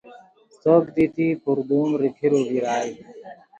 څھک 0.61 0.83
دیتی 0.95 1.27
پردوم 1.43 1.89
روپھیرو 2.01 2.41
بیرائے 2.49 2.91